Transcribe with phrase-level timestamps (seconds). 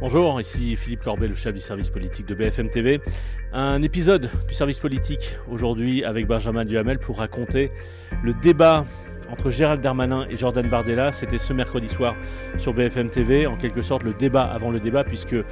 [0.00, 3.02] Bonjour, ici Philippe Corbet, le chef du service politique de BFM TV.
[3.52, 7.70] Un épisode du service politique aujourd'hui avec Benjamin Duhamel pour raconter
[8.22, 8.86] le débat
[9.30, 11.12] entre Gérald Darmanin et Jordan Bardella.
[11.12, 12.16] C'était ce mercredi soir
[12.56, 15.44] sur BFM TV, en quelque sorte le débat avant le débat, puisque euh,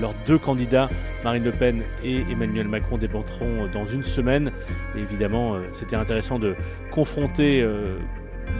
[0.00, 0.90] leurs deux candidats,
[1.22, 4.50] Marine Le Pen et Emmanuel Macron, débattront dans une semaine.
[4.96, 6.56] Évidemment, euh, c'était intéressant de
[6.90, 7.96] confronter euh,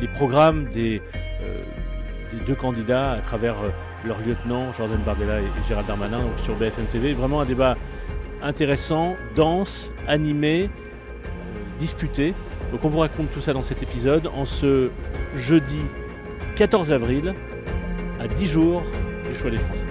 [0.00, 1.02] les programmes des,
[2.46, 3.70] deux candidats à travers euh,
[4.06, 7.12] leurs lieutenants, Jordan Bardella et, Gérald Darmanin, sur BFM TV.
[7.12, 7.74] Vraiment un débat
[8.42, 11.28] intéressant, dense, animé, euh,
[11.78, 12.34] disputé.
[12.72, 14.90] Donc on vous raconte tout ça dans cet épisode en ce
[15.34, 15.80] jeudi
[16.56, 17.34] 14 avril,
[18.20, 18.82] à 10 jours
[19.26, 19.86] du choix des Français.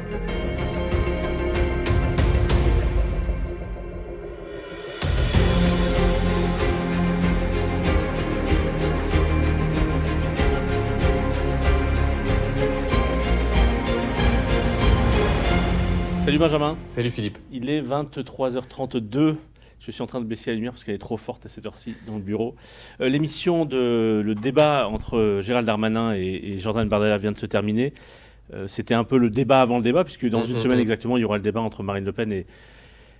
[16.25, 17.37] Salut Benjamin, Salut Philippe.
[17.51, 19.35] il est 23h32.
[19.79, 21.65] Je suis en train de baisser la lumière parce qu'elle est trop forte à cette
[21.65, 22.55] heure-ci dans le bureau.
[23.01, 26.21] Euh, L'émission de le débat entre Gérald Darmanin et,
[26.53, 27.93] et Jordan Bardella vient de se terminer.
[28.53, 30.81] Euh, C'était un peu le débat avant le débat, puisque dans Mhm, une semaine mhm.
[30.83, 32.45] exactement, il y aura le débat entre Marine Le Pen et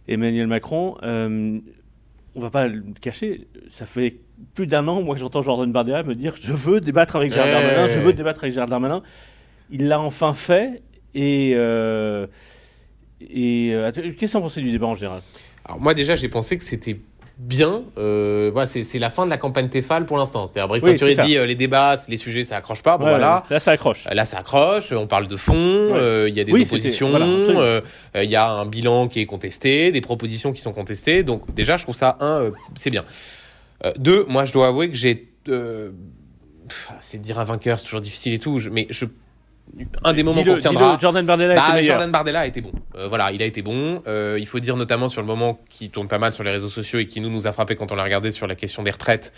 [0.08, 0.96] Emmanuel Macron.
[1.04, 1.60] Euh,
[2.36, 4.16] on va pas le cacher, ça fait
[4.56, 7.54] plus d'un an, moi, que j'entends Jordan Bardella me dire je veux débattre avec Gérald
[7.54, 7.62] Ouais.
[7.76, 9.04] Darmanin, je veux débattre avec Gérald Darmanin.
[9.70, 10.82] Il l'a enfin fait
[11.14, 11.54] et.
[13.32, 15.22] Et euh, qu'est-ce que pensez du débat en général?
[15.66, 16.98] Alors moi déjà j'ai pensé que c'était
[17.38, 17.84] bien.
[17.98, 20.46] Euh, voilà, c'est la fin de la campagne Tefal pour l'instant.
[20.48, 22.98] C'est-à-dire Brice Oui, dit euh, les débats, les sujets ça accroche pas.
[22.98, 23.44] Bon Ouais, voilà.
[23.50, 24.06] Là, ça accroche.
[24.12, 27.82] Là, ça accroche, on parle de fond, euh, il y a des Oui, oppositions, voilà,
[28.24, 31.24] il y a un bilan qui est contesté, des propositions qui sont contestées.
[31.24, 33.04] Donc déjà, je trouve ça, un, c'est bien.
[33.98, 35.28] Deux, moi, je dois avouer que j'ai...
[37.02, 39.06] c'est de dire un vainqueur, c'est toujours difficile et tout, mais je,
[40.04, 40.98] un des moments qu'on retiendra...
[41.00, 41.84] Jordan Bardella Bah, était.
[41.88, 42.72] Jordan Bardella a été bon.
[42.96, 44.04] Euh, voilà, il a été bon.
[44.08, 46.70] Euh, il faut dire notamment sur le moment qui tourne pas mal sur les réseaux
[46.70, 48.92] sociaux et qui nous nous a frappé quand on l'a regardé sur la question des
[48.92, 49.34] retraites.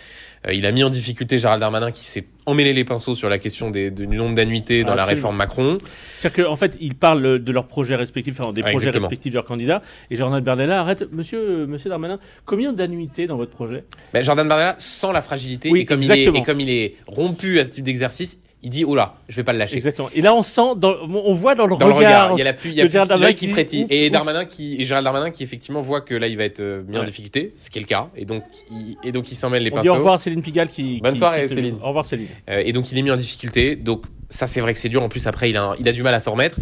[0.45, 3.37] Euh, il a mis en difficulté Gérald Darmanin qui s'est emmêlé les pinceaux sur la
[3.39, 5.77] question des, du nombre d'annuités dans la réforme Macron.
[6.17, 9.03] C'est-à-dire qu'en fait, ils parlent de leurs projets respectifs, enfin, des projets exactement.
[9.07, 9.81] respectifs de leurs candidats.
[10.11, 13.85] Et Jordan Bardella arrête, monsieur, monsieur Darmanin, combien d'annuités dans votre projet?
[14.13, 16.43] Ben, Jordan Bardella sent la fragilité Oui, et, comme il est, exactement.
[16.43, 19.43] et comme il est rompu à ce type d'exercice, il dit oh là, je vais
[19.43, 19.75] pas le lâcher.
[19.77, 20.09] Exactement.
[20.13, 22.31] Et là, on sent, dans- on voit dans le Dans le regard.
[22.33, 23.85] il y a la pluie, il y a l'œil qui qui- frétille.
[23.89, 24.09] Et.
[24.09, 26.97] Darmanin qui, et Gérald Darmanin qui effectivement voit que là il va être euh, mis
[26.97, 29.63] en difficulté, ce qui est le cas, et donc il, et donc il s'en mêle
[29.63, 29.83] les On pinceaux.
[29.83, 30.99] dit au revoir à Céline Pigalle qui.
[31.01, 31.77] Bonne qui- soirée, qui Céline.
[31.83, 32.27] Au revoir Céline.
[32.49, 33.75] Euh, et donc il est mis en difficulté.
[33.75, 35.03] Donc ça c'est vrai que c'est dur.
[35.03, 36.57] En plus après il a, un- il a du mal à s'en remettre.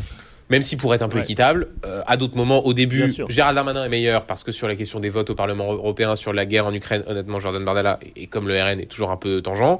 [0.49, 1.23] Même si pour être un peu Ouais.
[1.23, 3.11] équitable, euh, à d'autres moments, au début.
[3.29, 6.33] Gérald Darmanin est meilleur parce que sur la question des votes au Parlement européen, sur
[6.33, 9.15] la guerre en Ukraine, honnêtement, Jordan Bardella, et, et comme le RN est toujours un
[9.15, 9.79] peu tangent.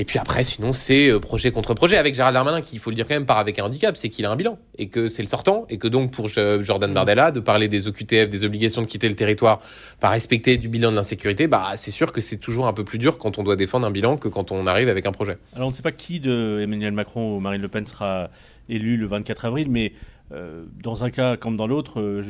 [0.00, 2.90] Et puis après, sinon, c'est euh, projet contre projet avec Gérald Darmanin qui, il faut
[2.90, 5.08] le dire quand même, part avec un handicap, c'est qu'il a un bilan et que
[5.08, 8.44] c'est le sortant et que donc pour euh, Jordan Bardella de parler des OQTF, des
[8.44, 9.60] obligations de quitter le territoire,
[9.98, 12.98] pas respecter du bilan de l'insécurité, bah c'est sûr que c'est toujours un peu plus
[12.98, 15.36] dur quand on doit défendre un bilan que quand on arrive avec un projet.
[15.56, 18.30] Alors, on ne sait pas qui de Emmanuel Macron ou Marine Le Pen sera
[18.68, 19.94] élu le 24 avril, mais
[20.30, 22.22] euh, dans un cas comme dans l'autre, euh,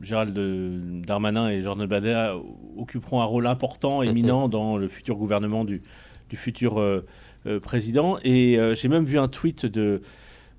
[0.00, 0.34] Gérald
[1.04, 2.34] Darmanin et Jordan Bardella
[2.78, 4.08] occuperont un rôle important, Mhm.
[4.08, 5.82] éminent dans le futur gouvernement du,
[6.30, 7.04] du futur euh,
[7.46, 8.18] euh, président.
[8.24, 10.00] Et euh, j'ai même vu un tweet de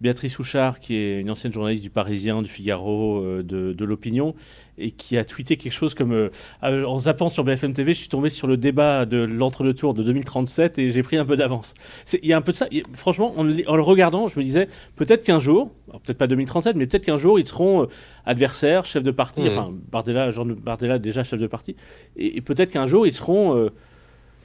[0.02, 4.36] Béatrice Houchard, qui est une ancienne journaliste du Parisien, du Figaro, euh, de, de l'Opinion,
[4.78, 6.30] et qui a tweeté quelque chose comme euh,
[6.62, 10.80] en zappant sur BFM TV, je suis tombé sur le débat de l'entre-deux-tours de 2037
[10.80, 11.74] et j'ai pris un peu d'avance.
[12.22, 12.68] Il y a un peu de ça.
[12.72, 14.68] Et franchement, en, le- en le regardant, je me disais
[14.98, 15.72] peut-être qu'un jour,
[16.04, 17.88] peut-être pas 2037, mais peut-être qu'un jour, ils seront euh,
[18.26, 19.42] adversaires, chefs de parti.
[19.44, 19.48] Mhm.
[19.48, 21.78] Enfin, Bardella, Jean Bardella déjà chef de parti.
[22.18, 23.70] Et, et peut-être qu'un jour, ils seront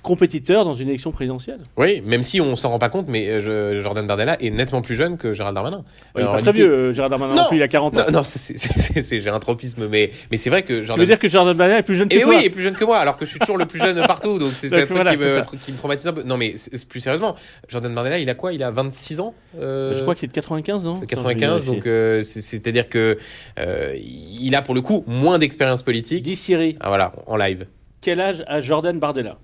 [0.02, 1.60] compétiteurs dans une élection présidentielle.
[1.76, 4.82] Oui, même si on s'en rend pas compte, mais euh, je- Jordan Bardella est nettement
[4.82, 5.84] plus jeune que Gérald Darmanin.
[6.16, 8.00] il est très vieux, euh, Gérard Darmanin, Non non plus, il a 40 ans.
[8.10, 11.06] Non, non, j'ai un tropisme, mais, mais c'est vrai que Tu veux Jordan.
[11.06, 12.74] dire que Jordan Bardella est plus jeune que Et toi oui, il est plus jeune
[12.74, 14.86] que moi, alors que je suis toujours le plus jeune partout, donc c'est un Donc
[14.86, 16.22] truc voilà, qui, me, qui me traumatise un peu.
[16.22, 16.54] Non, mais
[16.88, 17.34] plus sérieusement,
[17.68, 18.52] Jordan Bardella, il a quoi?
[18.52, 20.90] Il a 26 ans euh, Je crois qu'il est de 95, non?
[20.92, 21.74] Attends, je vais 95, vérifier.
[21.74, 23.18] donc euh, c'est- c'est-à-dire que
[23.58, 26.22] euh, il a pour le coup moins d'expérience politique.
[26.22, 27.66] Dis Siri, Ah voilà, en live.
[28.00, 29.38] quel âge a Jordan Bardella?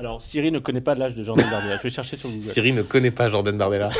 [0.00, 1.76] Alors, Siri ne connaît pas l'âge de Jordan Bardella.
[1.76, 2.42] Je vais chercher sur Google.
[2.42, 3.90] Siri ne connaît pas Jordan Bardella.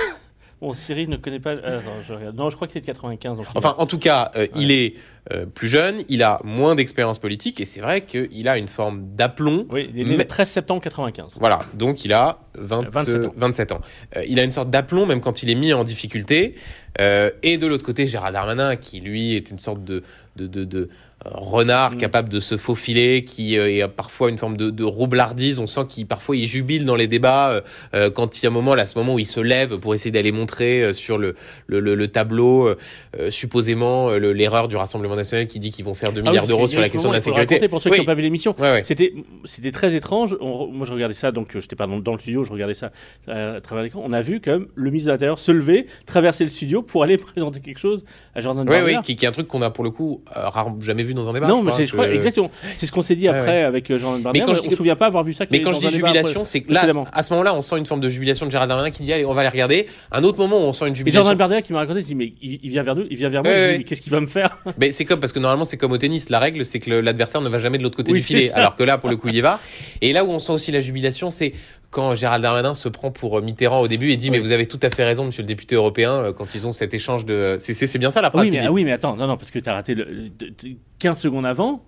[0.63, 1.53] Bon, Siri ne connaît pas.
[1.53, 2.37] euh, attends, je regarde.
[2.37, 3.35] Non, je crois que c'est de 95.
[3.39, 4.93] donc il Enfin, en tout cas, euh, il est
[5.33, 9.07] euh, plus jeune, il a moins d'expérience politique, et c'est vrai qu'il a une forme
[9.17, 9.65] d'aplomb.
[9.71, 11.37] Oui, il est né le Mais- 13 septembre 95.
[11.41, 13.33] Voilà, donc il a 20, 27 ans.
[13.37, 13.81] 27 ans.
[14.29, 16.55] Il a une sorte d'aplomb même quand il est mis en difficulté.
[16.99, 20.03] Et de l'autre côté, Gérald Darmanin, qui lui est une sorte de,
[20.37, 20.91] de, de, de
[21.25, 21.97] renard Mm.
[21.99, 25.59] capable de se faufiler, qui euh, est parfois une forme de, de roublardise.
[25.59, 27.61] On sent qu'il parfois il jubile dans les débats euh,
[27.95, 29.95] euh, quand il y a un moment là, ce moment où il se lève pour
[29.95, 31.35] essayer d'aller montrer euh, sur le,
[31.67, 35.95] le, le, le tableau euh, supposément le- l'erreur du Rassemblement national qui dit qu'ils vont
[35.95, 37.69] faire 2 Ah milliards d'euros sur la question de la sécurité.
[37.69, 37.97] Pour ceux Oui.
[37.97, 38.85] qui n'ont pas vu l'émission, Ouais, ouais.
[38.85, 39.13] C'était,
[39.45, 40.37] c'était très étrange.
[40.41, 42.91] On- moi, je regardais ça, donc j'étais pas dans, dans le studio, je regardais ça
[43.29, 44.03] à travers l'écran.
[44.05, 47.03] On a vu quand même le ministre de l'Intérieur se lever, traverser le studio pour
[47.03, 49.71] aller présenter quelque chose à Jordan Oui, oui, qui, qui est un truc qu'on a
[49.71, 51.47] pour le coup euh, rare- jamais vu dans un débat.
[51.47, 52.51] non, je mais je crois, que- exactement.
[52.77, 54.45] C'est ce qu'on s'est dit Ouais, après avec euh, Jordan Bardella.
[54.45, 55.45] quand mais je on dis- se souvient pas avoir vu ça.
[55.51, 58.01] Mais quand je dis jubilation, c'est que là, à ce moment-là, on sent une forme
[58.01, 59.87] de jubilation de Gérald Darmanin qui dit allez, on va les regarder.
[60.13, 61.23] Un autre moment où on sent une Et jubilation.
[61.23, 63.43] Jordan Bardella qui m'a raconté, il dit mais il, vient vers nous, il vient vers
[63.43, 63.79] moi, Ouais, ouais.
[63.79, 64.59] mais qu'est-ce qu'il va me faire?
[64.79, 67.41] Mais c'est comme parce que normalement c'est comme au tennis, la règle c'est que l'adversaire
[67.41, 69.29] ne va jamais de l'autre côté Oui, du filet, alors que là pour le coup
[69.29, 69.59] il y va.
[70.01, 71.53] Et là où on sent aussi la jubilation, c'est
[71.91, 74.37] quand Gérald Darmanin se prend pour euh, Mitterrand au début et dit Oui.
[74.37, 76.73] mais vous avez tout à fait raison Monsieur le député européen euh, quand ils ont
[76.73, 78.45] cet échange de c'est bien ça la phrase.
[78.45, 78.67] oui, mais, dit.
[78.67, 81.19] ah oui, mais attends, non, non, parce que tu as raté le, de- de- 15
[81.19, 81.83] secondes avant.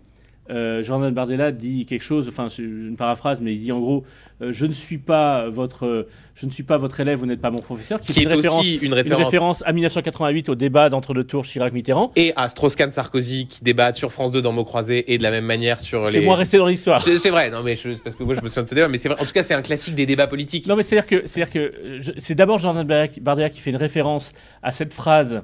[0.51, 4.05] Euh, Jordan Bardella dit quelque chose, enfin c'est une paraphrase, mais il dit en gros,
[4.43, 7.41] euh, je ne suis pas votre, euh, je ne suis pas votre élève, vous n'êtes
[7.41, 9.63] pas mon professeur, Qui est une référence, aussi une une référence.
[9.65, 12.11] à 1988 au débat d'entre deux tours Chirac-Mitterrand.
[12.17, 15.31] Et à Strauss-Kahn Sarkozy qui débattent sur France 2 dans mots croisés et de la
[15.31, 16.25] même manière sur C'est les.
[16.25, 17.01] moi resté dans l'histoire.
[17.01, 18.89] C'est c'est vrai, non mais je, parce que moi je me souviens de ce débat,
[18.89, 19.21] mais c'est vrai.
[19.23, 20.67] En tout cas, c'est un classique des débats politiques.
[20.67, 22.85] Non, mais c'est-à-dire que, c'est-à-dire que euh, je- c'est d'abord Jordan
[23.21, 25.43] Bardella qui fait une référence à cette phrase.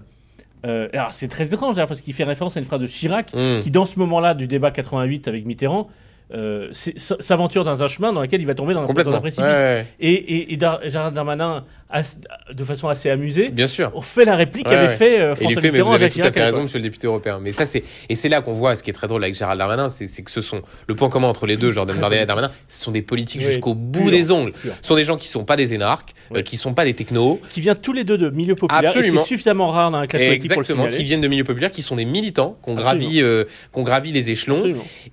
[0.66, 3.32] Euh, alors c'est très étrange d'ailleurs parce qu'il fait référence à une phrase de Chirac
[3.34, 3.60] Mmh.
[3.62, 5.88] qui, dans ce moment-là du débat 88 avec Mitterrand,
[6.34, 9.16] euh, s'aventure dans un chemin dans lequel il va tomber dans un, dans Complètement.
[9.16, 9.44] un précipice.
[9.46, 12.18] Ouais, ouais, Et, et, et Dar- Gérald Darmanin, as-
[12.52, 13.90] de façon assez amusée, Bien sûr.
[13.94, 16.08] on fait la réplique Ouais, qu'avait fait euh, François lui fait, mais Mitterrand vous avez
[16.10, 17.38] tout à fait raison, monsieur le député européen.
[17.42, 19.58] Mais ça, c'est, et c'est là qu'on voit ce qui est très drôle avec Gérald
[19.58, 22.26] Darmanin, c'est, que ce sont, le point commun entre les deux, Jordan Bardella et.
[22.26, 24.52] Darmanin, ce sont des politiques jusqu'au bout pur, des ongles.
[24.52, 24.72] pur.
[24.82, 27.40] Ce sont des gens qui sont pas des énarques, euh, qui sont pas des technos,
[27.50, 28.92] Qui vient tous les deux de milieux populaires.
[28.94, 31.70] C'est suffisamment rare dans la classe politique pour le exactement, qui viennent de milieux populaires,
[31.72, 34.62] qui sont des militants, qu'on gravit, euh, qu'on gravit les échelons.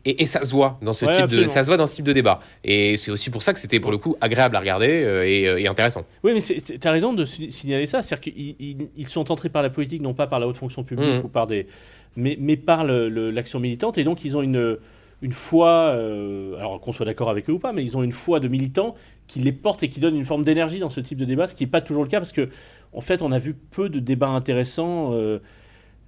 [0.04, 1.48] Et ça se voit dans ce Ouais, type de, absolument.
[1.48, 2.40] ça se voit dans ce type de débat.
[2.64, 5.48] Et c'est aussi pour ça que c'était pour le coup agréable à regarder euh, et,
[5.48, 6.06] euh, et intéressant.
[6.24, 8.02] Oui, mais tu as raison de si- signaler ça.
[8.02, 10.84] C'est-à-dire qu'ils ils- ils sont entrés par la politique, non pas par la haute fonction
[10.84, 11.26] publique Mhm.
[11.26, 11.68] ou par des.
[12.16, 13.98] Mais, mais par l'action militante.
[13.98, 14.78] Et donc, ils ont une,
[15.22, 15.70] une foi.
[15.96, 18.48] euh, alors, qu'on soit d'accord avec eux ou pas, mais ils ont une foi de
[18.48, 18.96] militants
[19.28, 21.56] qui les portent et qui donnent une forme d'énergie dans ce type de débat, ce
[21.56, 22.48] qui n'est pas toujours le cas parce que,
[22.94, 25.14] en fait, on a vu peu de débats intéressants.
[25.14, 25.40] euh,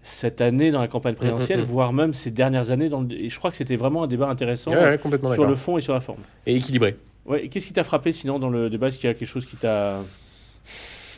[0.08, 1.72] cette année dans la campagne présidentielle, Mhm, mhm.
[1.72, 2.88] voire même ces dernières années.
[2.90, 5.46] Dans le- Et je crois que c'était vraiment un débat intéressant Ouais, ouais, complètement sur
[5.46, 6.20] le fond et sur la forme.
[6.46, 6.96] Et équilibré.
[7.26, 8.88] Ouais, Qu'est-ce qui t'a frappé sinon dans le débat?
[8.88, 10.00] Est-ce qu'il y a quelque chose qui t'a.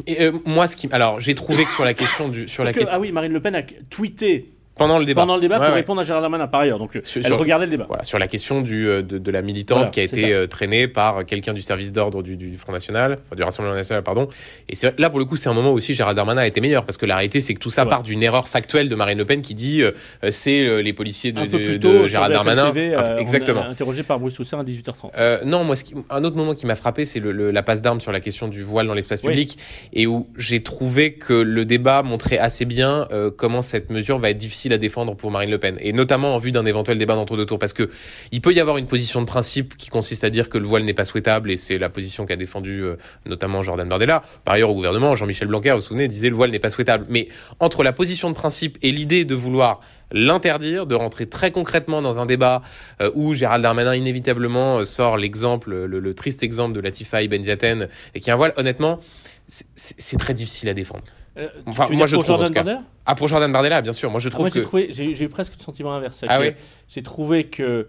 [0.10, 2.80] Euh, moi, ce qui, alors, j'ai trouvé que sur la question du, sur la que-
[2.80, 5.66] question, ah oui, Marine Le Pen a tweeté pendant le débat, pendant le débat Ouais,
[5.66, 5.80] pour ouais.
[5.82, 6.80] répondre à Gérald Darmanin par ailleurs.
[6.80, 7.86] Donc Sur- elle sur- regardait le débat.
[7.88, 10.28] Voilà, sur la question du, euh, de, de la militante Voilà, qui a été ça.
[10.28, 14.04] euh, traînée par quelqu'un du service d'ordre du, du Front National, enfin, du Rassemblement National,
[14.04, 14.28] pardon.
[14.70, 16.86] Et là, pour le coup, c'est un moment où aussi Gérald Darmanin a été meilleur,
[16.86, 17.90] parce que la réalité, c'est que tout ça Ouais.
[17.90, 19.92] part d'une erreur factuelle de Marine Le Pen qui dit euh,
[20.30, 22.68] c'est euh, les policiers de, de- de tôt, sur Gérald Darmanin.
[22.72, 23.62] TV, euh, est exactement.
[23.64, 25.12] interrogé par Bruce Toussaint à 18h30.
[25.18, 27.64] Euh, non, moi, ce qui- un autre moment qui m'a frappé, c'est le, le- la
[27.64, 29.30] passe d'armes sur la question du voile dans l'espace Oui.
[29.30, 29.58] public,
[29.94, 34.38] et où j'ai trouvé que le débat montrait assez bien comment cette mesure va être
[34.38, 37.38] difficile à défendre pour Marine Le Pen, et notamment en vue d'un éventuel débat d'entre
[37.38, 37.90] deux tours, parce que
[38.32, 40.84] il peut y avoir une position de principe qui consiste à dire que le voile
[40.84, 42.96] n'est pas souhaitable, et c'est la position qu'a défendue euh,
[43.26, 44.22] notamment Jordan Bardella.
[44.46, 47.06] Par ailleurs, au gouvernement, Jean-Michel Blanquer, vous vous souvenez, disait le voile n'est pas souhaitable.
[47.10, 47.28] Mais
[47.60, 49.82] entre la position de principe et l'idée de vouloir
[50.12, 52.62] l'interdire, de rentrer très concrètement dans un débat
[53.02, 57.88] euh, où Gérald Darmanin inévitablement euh, sort l'exemple, le, triste exemple de Latifa Ben Ziaten
[58.16, 59.00] et qui a un voile, honnêtement,
[59.48, 61.04] c'est très difficile à défendre.
[61.40, 62.64] Euh, Enfin, moi, je pour trouve, en Jordan tout cas.
[62.64, 64.92] Bardella Ah, pour Jordan Bardella, bien sûr, moi je Ah, trouve Moi, que...
[64.94, 66.24] j'ai eu presque le sentiment inverse.
[66.28, 66.52] Ah oui
[66.88, 67.88] J'ai trouvé que,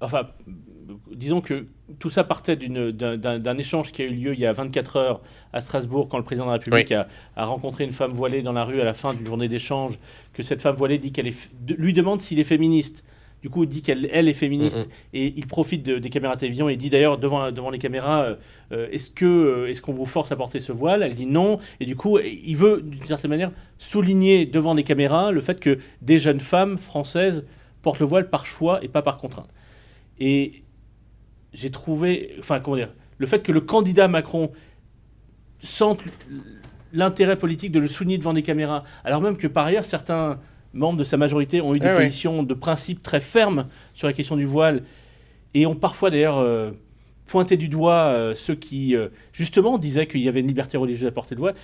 [0.00, 0.28] enfin,
[1.12, 1.66] disons que
[1.98, 5.20] tout ça partait d'un échange qui a eu lieu il y a 24 heures
[5.52, 8.52] à Strasbourg quand le président de la République a, a rencontré une femme voilée dans
[8.52, 9.98] la rue à la fin d'une journée d'échange,
[10.32, 11.30] que cette femme voilée dit qu'elle
[11.76, 13.04] lui demande s'il est féministe.
[13.44, 16.76] Du coup, dit qu'elle elle est féministe et il profite de- des caméras télévision et
[16.76, 18.36] dit d'ailleurs devant, devant les caméras euh,
[18.72, 21.02] euh, est-ce que euh, est-ce qu'on vous force à porter ce voile?
[21.02, 21.58] Elle dit non.
[21.78, 25.78] Et du coup il veut d'une certaine manière souligner devant les caméras le fait que
[26.00, 27.44] des jeunes femmes françaises
[27.82, 29.50] portent le voile par choix et pas par contrainte.
[30.18, 30.62] Et
[31.52, 34.52] j'ai trouvé, enfin comment dire, le fait que le candidat Macron
[35.60, 36.00] sente
[36.94, 40.40] l'intérêt politique de le souligner devant des caméras, alors même que par ailleurs certains
[40.74, 42.04] membres de sa majorité ont eu des Ah ouais.
[42.04, 44.82] positions de principe très fermes sur la question du voile
[45.54, 46.72] et ont parfois d'ailleurs euh,
[47.26, 51.06] pointé du doigt euh, ceux qui euh, justement disaient qu'il y avait une liberté religieuse
[51.06, 51.54] à porter le voile.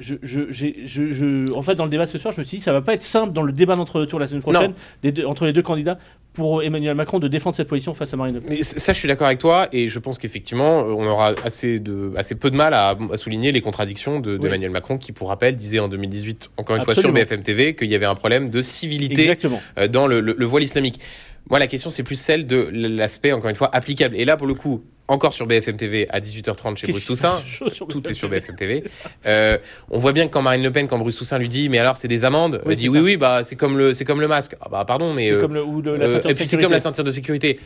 [0.00, 2.44] Je, je, j'ai- je- je- en fait, dans le débat de ce soir, je me
[2.46, 4.72] suis dit, ça va pas être simple dans le débat d'entre-deux tours la semaine prochaine,
[5.02, 5.98] des deux- entre les deux candidats,
[6.32, 8.50] pour Emmanuel Macron de défendre cette position face à Marine Le Pen.
[8.50, 12.12] Mais ça, je suis d'accord avec toi, et je pense qu'effectivement, on aura assez de,
[12.16, 14.38] assez peu de mal à, à souligner les contradictions de- Oui.
[14.40, 17.90] d'Emmanuel Macron, qui, pour rappel, disait en 2018, encore une fois sur BFM TV, qu'il
[17.90, 19.60] y avait un problème de civilité Exactement.
[19.78, 21.00] euh, dans le, le- le voile islamique.
[21.48, 24.14] Moi, la question, c'est plus celle de l'aspect, encore une fois, applicable.
[24.16, 27.40] Et là, pour le coup, encore sur BFM TV à 18h30 chez Bruce Toussaint.
[27.88, 28.28] Tout est sur.
[28.28, 28.84] BFM TV.
[29.26, 29.58] Euh,
[29.90, 31.96] on voit bien que quand Marine Le Pen, quand Bruce Toussaint lui dit, mais alors
[31.96, 33.02] c'est des amendes, Oui, elle dit oui, ça.
[33.04, 34.54] oui, bah c'est comme le, c'est comme le masque.
[34.60, 36.58] Ah bah pardon, mais C'est euh, comme le, ou le- la euh, et puis c'est
[36.58, 37.58] comme la ceinture de sécurité.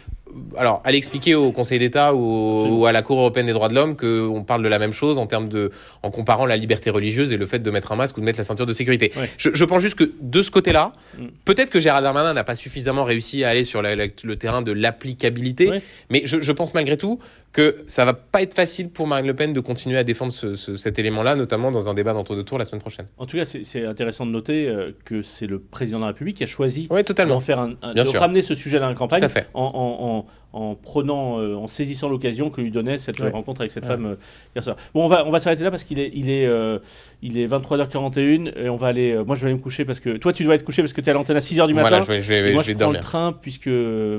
[0.56, 3.96] Alors, allez expliquer au Conseil d'État ou, à la Cour européenne des droits de l'homme
[3.96, 5.70] qu'on parle de la même chose en termes de,
[6.02, 8.38] en comparant la liberté religieuse et le fait de mettre un masque ou de mettre
[8.38, 9.12] la ceinture de sécurité.
[9.16, 9.30] Ouais.
[9.38, 11.26] Je, je pense juste que de ce côté-là, Mm.
[11.44, 14.62] peut-être que Gérald Darmanin n'a pas suffisamment réussi à aller sur la- la- le terrain
[14.62, 15.82] de l'applicabilité, Ouais.
[16.10, 17.20] mais je, je pense malgré tout
[17.54, 20.56] que ça va pas être facile pour Marine Le Pen de continuer à défendre ce-
[20.56, 23.06] ce- cet élément-là, notamment dans un débat d'entre-deux tours la semaine prochaine.
[23.16, 26.36] En tout cas, c'est intéressant de noter euh, que c'est le président de la République
[26.36, 27.34] qui a choisi totalement.
[27.34, 28.18] d'en faire un, de sûr.
[28.20, 29.46] ramener ce sujet dans la campagne Tout à fait.
[29.54, 33.28] en, en, en, en prenant, euh, en saisissant l'occasion que lui donnait cette Ouais.
[33.28, 33.90] rencontre avec cette Ouais.
[33.90, 34.14] femme euh,
[34.54, 34.76] hier soir.
[34.94, 36.78] Bon, on va, on va s'arrêter là parce qu'il est, il est, euh,
[37.22, 39.20] il est 23h41 et on va aller.
[39.26, 41.00] moi, je vais aller me coucher parce que toi, tu dois être couché parce que
[41.00, 41.88] tu es à l'antenne à 6h du matin.
[41.88, 43.00] Voilà, je vais, je vais, moi, je vais prends dormir.
[43.00, 43.70] le train puisque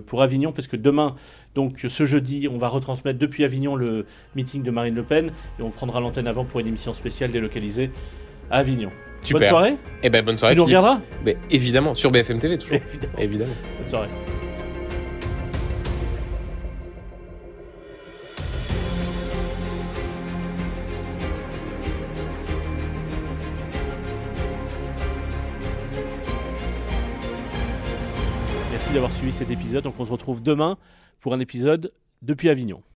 [0.06, 1.16] pour Avignon, parce que demain,
[1.56, 5.62] donc ce jeudi, on va retransmettre depuis Avignon le meeting de Marine Le Pen et
[5.64, 7.92] on prendra l'antenne avant pour une émission spéciale délocalisée
[8.52, 8.90] à Avignon.
[9.32, 9.76] Bonne soirée.
[10.04, 10.54] Eh ben, bonne soirée.
[10.54, 11.00] tu nous regarderas?
[11.26, 12.78] Mais évidemment, sur BFM TV toujours.
[12.86, 13.18] Évidemment.
[13.18, 13.54] évidemment.
[13.80, 14.10] Bonne soirée.
[28.96, 29.84] D'avoir suivi cet épisode.
[29.84, 30.78] Donc on se retrouve demain
[31.20, 32.82] pour un épisode depuis Avignon.